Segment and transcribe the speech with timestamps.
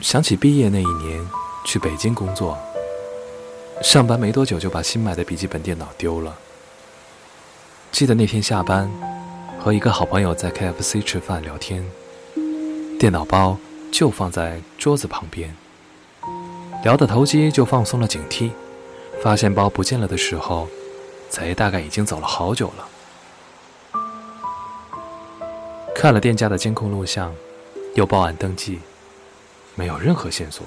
[0.00, 1.28] 想起毕业那一年
[1.64, 2.56] 去北京工作，
[3.82, 6.38] 上班没多久就把新买的笔记本电脑丢了。
[7.90, 8.88] 记得那天下班，
[9.58, 11.84] 和一个好朋友在 KFC 吃饭聊天，
[12.98, 13.58] 电脑包
[13.90, 15.54] 就放在桌子旁边。
[16.84, 18.52] 聊得投机，就放松了警惕，
[19.20, 20.68] 发现包不见了的时候，
[21.28, 22.88] 贼大概已经走了好久了。
[25.92, 27.34] 看了店家的监控录像，
[27.96, 28.78] 又报案登记，
[29.78, 30.66] 没有任何线索。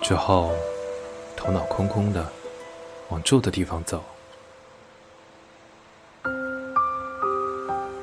[0.00, 0.52] 之后，
[1.36, 2.24] 头脑空空的，
[3.08, 4.04] 往住的地方走。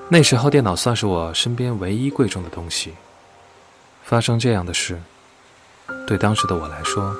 [0.09, 2.93] 那时候电脑算是我身边唯一贵重的东西。
[4.03, 5.01] 发生这样的事，
[6.05, 7.15] 对当时的我来说，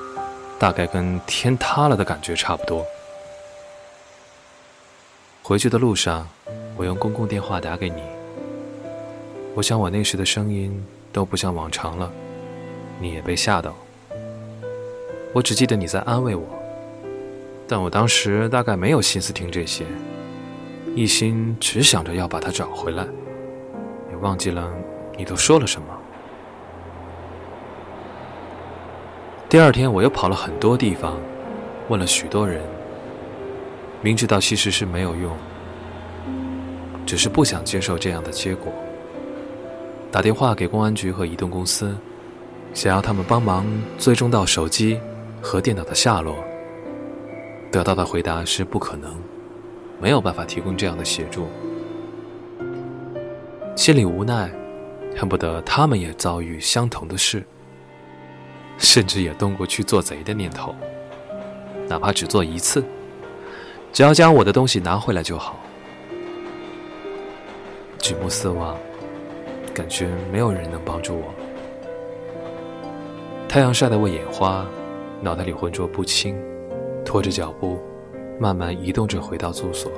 [0.58, 2.84] 大概跟天塌了的感觉差不多。
[5.42, 6.28] 回去的路上，
[6.76, 8.02] 我用公共电话打给你。
[9.54, 12.10] 我想我那时的声音都不像往常了，
[13.00, 13.74] 你也被吓到。
[15.32, 16.44] 我只记得你在安慰我，
[17.66, 19.84] 但我当时大概没有心思听这些。
[20.94, 23.06] 一心只想着要把他找回来，
[24.10, 24.72] 也忘记了
[25.16, 25.86] 你都说了什么。
[29.48, 31.18] 第二天，我又跑了很多地方，
[31.88, 32.62] 问了许多人，
[34.02, 35.36] 明知道其实是没有用，
[37.06, 38.72] 只是不想接受这样的结果。
[40.10, 41.96] 打电话给公安局和移动公司，
[42.72, 43.66] 想要他们帮忙
[43.98, 44.98] 追踪到手机
[45.42, 46.36] 和电脑的下落，
[47.70, 49.14] 得到的回答是不可能。
[50.00, 51.48] 没有办法提供这样的协助，
[53.74, 54.48] 心里无奈，
[55.16, 57.44] 恨不得他们也遭遇相同的事，
[58.78, 60.72] 甚至也动过去做贼的念头，
[61.88, 62.84] 哪怕只做一次，
[63.92, 65.58] 只要将我的东西拿回来就好。
[67.98, 68.78] 举目四望，
[69.78, 71.32] 感觉没有人能帮助我。
[73.48, 74.66] 太阳晒得我眼花，
[75.22, 76.36] 脑袋里浑浊不清，
[77.04, 77.78] 拖着脚步。
[78.40, 79.90] 慢慢移动着回到住所。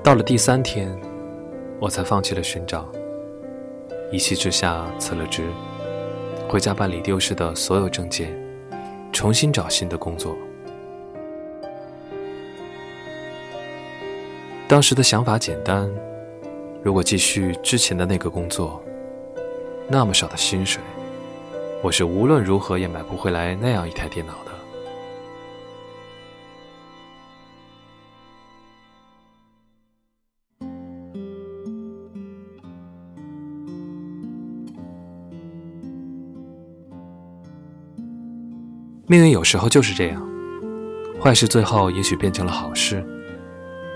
[0.00, 0.96] 到了第三天，
[1.80, 2.88] 我才放弃了寻找，
[4.12, 5.42] 一气之下辞了职，
[6.48, 8.32] 回家办理丢失的所有证件，
[9.12, 10.36] 重新找新的工作。
[14.68, 15.92] 当时的想法简单：
[16.84, 18.82] 如果继续之前的那个工作，
[19.88, 20.82] 那么少的薪水，
[21.80, 24.50] 我是无论如何也买不回来那样一台电脑的。
[39.06, 40.20] 命运有时候就是这样，
[41.20, 43.04] 坏事最后也许变成了好事，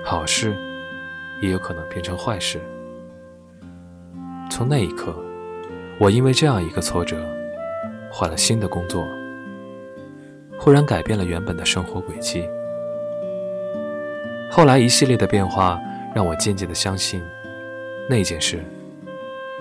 [0.05, 0.57] 好事
[1.43, 2.61] 也有可能变成坏事。
[4.57, 5.15] 从那一刻，
[5.99, 7.23] 我因为这样一个挫折，
[8.11, 9.07] 换了新的工作，
[10.59, 12.43] 忽然改变了原本的生活轨迹。
[14.51, 15.79] 后来一系列的变化，
[16.15, 17.21] 让我渐渐的相信，
[18.09, 18.65] 那件事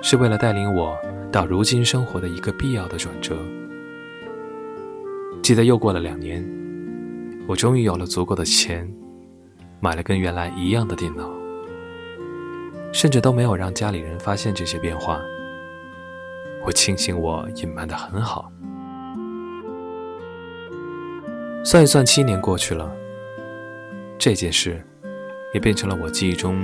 [0.01, 0.97] 是为了带领我
[1.29, 3.35] 到如今生活的一个必要的转折。
[5.44, 6.41] 记得又过了两年，
[7.47, 8.89] 我终于有了足够的钱，
[9.81, 11.29] 买了跟原来一样的电脑，
[12.95, 15.22] 甚至都没有让家里人发现这些变化。
[16.63, 18.50] 我庆幸我隐瞒的很好。
[21.66, 22.89] 算一算，七年过去了，
[24.17, 24.81] 这件事
[25.53, 26.57] 也变成了我记忆中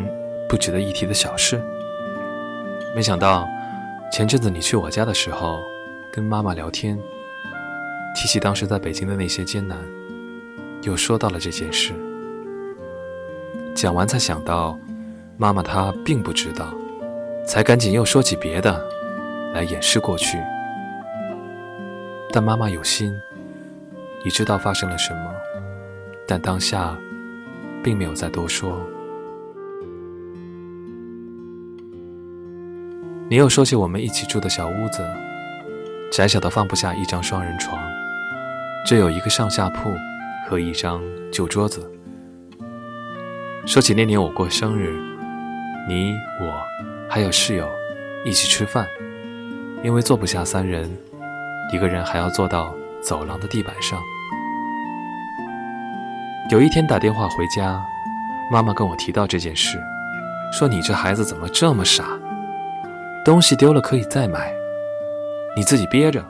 [0.47, 1.61] 不值得一提的小事。
[2.95, 3.45] 没想到，
[4.09, 5.61] 前阵子你去我家的时候，
[6.13, 6.97] 跟妈妈聊天。
[8.15, 9.77] 提起当时在北京的那些艰难，
[10.83, 11.91] 又说到了这件事。
[13.75, 14.79] 讲完才想到，
[15.41, 16.71] 妈妈她并不知道，
[17.47, 18.79] 才赶紧又说起别的，
[19.55, 20.37] 来掩饰过去。
[22.31, 23.11] 但妈妈有心，
[24.23, 25.33] 你知道发生了什么，
[26.27, 26.95] 但当下，
[27.83, 28.79] 并没有再多说。
[33.27, 35.03] 你又说起我们一起住的小屋子，
[36.11, 37.81] 窄小的放不下一张双人床。
[38.85, 39.91] 只有一个上下铺
[40.47, 41.01] 和一张
[41.31, 41.91] 旧桌子。
[43.65, 44.99] 说起那年我过生日，
[45.91, 46.65] 你我
[47.09, 47.69] 还有室友
[48.23, 48.87] 一起吃饭，
[49.83, 50.89] 因为坐不下三人，
[51.73, 54.01] 一个人还要坐到走廊的地板上。
[56.49, 57.83] 有一天打电话回家，
[58.49, 59.77] 妈妈跟我提到这件事，
[60.53, 62.17] 说你这孩子怎么这么傻？
[63.25, 64.49] 东西丢了可以再买，
[65.57, 66.25] 你自己憋着。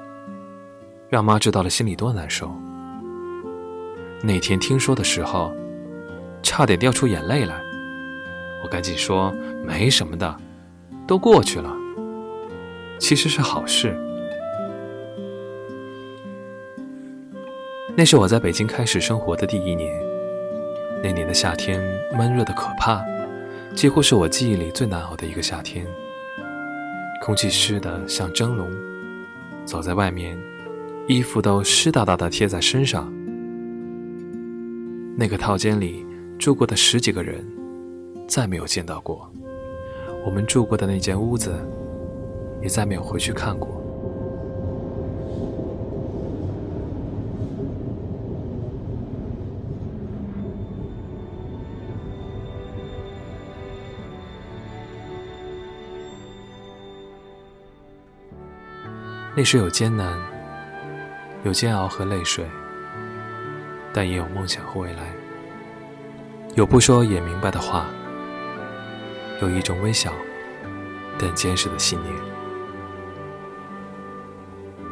[1.08, 2.52] 让妈知道了，心里多难受。
[4.24, 5.54] 那天听说的时候，
[6.42, 7.62] 差点掉出眼泪来。
[8.64, 9.32] 我赶紧说
[9.66, 10.36] ：“没什么的，
[11.08, 11.76] 都过去了，
[13.00, 13.98] 其实是好事。
[17.96, 19.92] 那是我在北京开始生活的第一年，
[21.04, 21.82] 那年的夏天
[22.18, 23.04] 闷热的可怕，
[23.76, 25.86] 几乎是我记忆里最难熬的一个夏天。
[27.22, 28.72] 空气湿的像蒸笼，
[29.66, 30.40] 走在外面，
[31.08, 33.12] 衣服都湿哒哒的贴在身上。
[35.18, 36.06] 那个套间里
[36.40, 37.46] 住过的十几个人，
[38.32, 39.30] 再没有见到过。
[40.26, 41.54] 我们住过的那间屋子，
[42.62, 43.68] 也再没有回去看过。
[59.36, 60.18] 那时有艰难，
[61.44, 62.46] 有煎熬和泪水，
[63.92, 65.14] 但也有梦想和未来，
[66.56, 67.88] 有不说也明白的话，
[69.42, 70.14] 有一种微小
[71.18, 72.14] 但坚实的信念。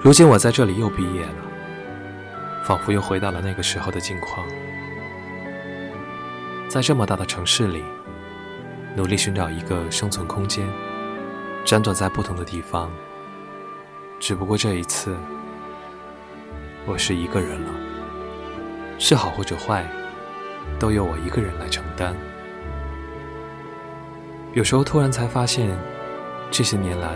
[0.01, 1.35] 如今我在这里又毕业了，
[2.63, 4.47] 仿佛又回到了那个时候的境况，
[6.67, 7.83] 在这么大的城市里，
[8.95, 10.67] 努力寻找一个生存空间，
[11.65, 12.91] 辗转在不同的地方。
[14.19, 15.15] 只不过这一次，
[16.85, 17.71] 我是一个人了，
[18.97, 19.85] 是好或者坏，
[20.79, 22.15] 都由我一个人来承担。
[24.53, 25.69] 有时候突然才发现，
[26.49, 27.07] 这些年来，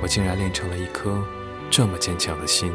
[0.00, 1.20] 我竟然练成了一颗
[1.68, 2.72] 这么坚强的心，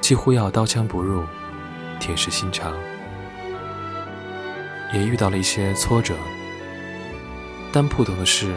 [0.00, 1.24] 几乎要刀枪不入，
[2.00, 2.74] 铁石心肠。
[4.94, 6.14] 也遇到了一些挫折，
[7.70, 8.54] 但不同的是，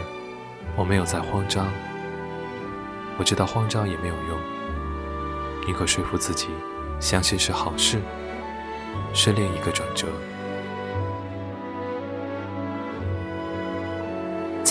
[0.77, 1.67] 我没有再慌张。
[3.17, 4.39] 我知道慌张也没有用，
[5.67, 6.47] 宁可说服自己，
[7.01, 7.99] 相信是好事，
[9.13, 10.07] 是另一个转折。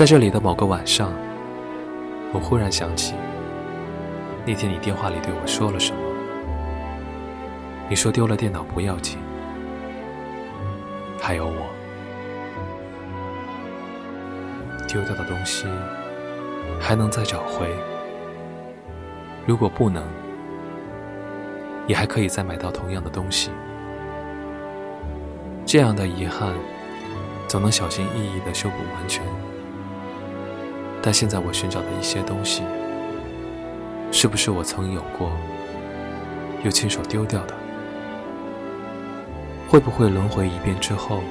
[0.01, 1.13] 在这里的某个晚上，
[2.33, 3.15] 我忽然想起
[4.47, 5.99] 那天你电话里对我说了什么。
[7.87, 9.19] 你说丢了电脑不要紧，
[11.21, 11.67] 还有我，
[14.89, 15.67] 丢掉的东西
[16.81, 17.69] 还能再找回。
[19.47, 20.03] 如果不能，
[21.87, 23.51] 也还可以再买到同样的东西。
[25.67, 26.55] 这样的遗憾，
[27.47, 29.23] 总能小心翼翼的修补完全。
[31.03, 32.63] 但现在我寻找的一些东西，
[34.13, 35.33] 是不是我曾有过，
[36.63, 37.55] 又亲手丢掉的？
[39.69, 41.23] 会不会轮回一遍之后，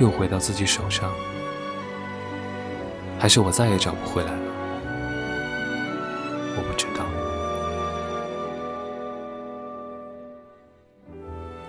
[0.00, 1.10] 又回到自己手上？
[3.18, 4.38] 还是我再也找不回来了？
[6.56, 7.04] 我不知道，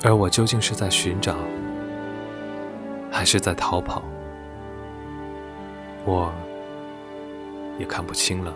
[0.03, 1.35] 而我究竟是在寻找，
[3.11, 4.01] 还是在逃跑？
[6.05, 6.33] 我
[7.77, 8.55] 也看不清了。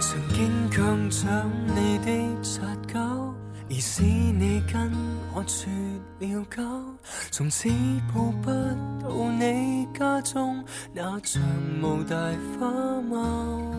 [0.00, 2.60] 曾经强抢你的擦
[2.92, 3.31] 脚。
[3.74, 4.92] 而使你跟
[5.34, 5.66] 我绝
[6.18, 6.62] 了交，
[7.30, 7.70] 从此
[8.14, 8.50] 抱不
[9.00, 10.62] 到你家中
[10.92, 11.42] 那长
[11.80, 12.14] 毛大
[12.60, 13.74] 花猫。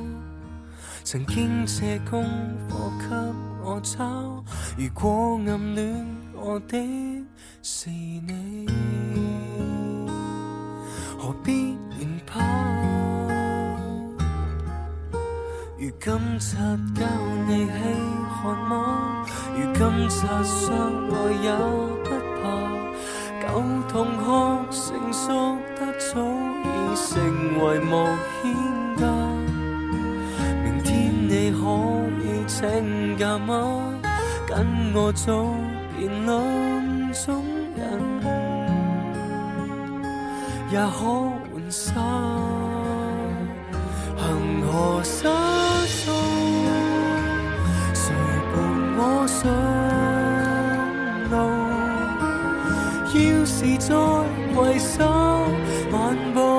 [1.03, 2.23] 曾经借功
[2.67, 2.75] 课
[3.07, 3.15] 给
[3.63, 4.43] 我抄，
[4.75, 6.75] 如果暗恋我的
[7.62, 8.65] 是你，
[16.03, 16.57] 今擦
[17.00, 17.05] 教
[17.48, 17.72] 你喜
[18.43, 19.25] 看么？
[19.55, 21.48] 如今擦相爱也
[22.03, 22.10] 不
[22.41, 22.43] 怕，
[23.39, 23.48] 旧
[23.88, 24.27] 同学
[24.69, 24.83] 成
[25.13, 25.24] 熟
[25.79, 26.19] 得早
[26.60, 26.67] 已
[27.07, 27.07] 成
[27.57, 27.89] 为无
[28.41, 28.43] 牵
[28.98, 29.01] 挂。
[30.65, 30.91] 明天
[31.29, 31.63] 你可
[32.22, 33.53] 以请假吗？
[34.45, 35.55] 跟我做
[35.98, 37.45] 辩论中
[37.77, 37.81] 人，
[40.69, 41.95] 也可换衫，
[44.17, 45.52] 恒河沙。
[53.45, 53.93] 是再
[54.55, 55.03] 回首
[55.91, 56.52] 漫步，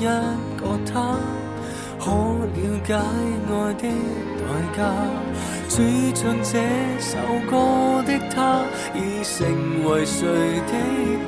[0.00, 1.14] 一个他，
[1.98, 2.98] 可了解爱
[3.74, 3.82] 的
[4.38, 4.40] 代
[4.74, 4.78] 价。
[5.68, 6.58] 最唱这
[6.98, 7.18] 首
[7.50, 8.62] 歌的他，
[8.94, 9.38] 已成
[9.84, 10.26] 为谁
[10.66, 10.72] 的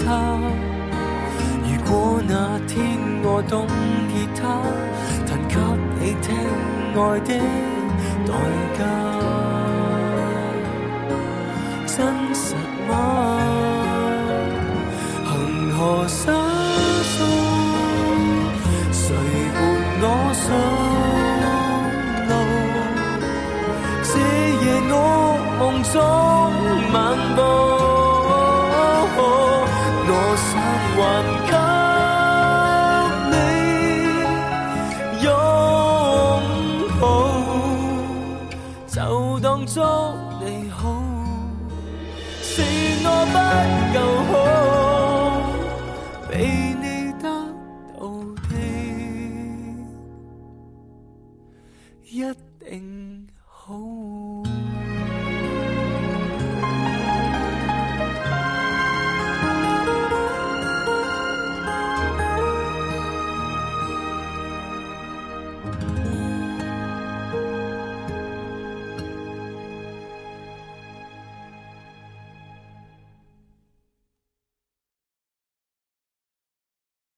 [0.02, 0.40] 他？
[1.62, 1.92] 如果
[2.26, 2.72] 那天
[3.22, 3.66] 我懂
[4.08, 4.40] 吉他，
[5.26, 5.54] 弹给
[6.00, 6.34] 你听
[6.96, 7.30] 爱的
[8.26, 8.32] 代
[8.78, 8.80] 价，
[11.86, 11.94] 真
[12.34, 12.54] 实
[12.88, 12.90] 吗？
[15.26, 15.30] 恒
[15.76, 16.41] 河沙。
[25.94, 26.31] 梦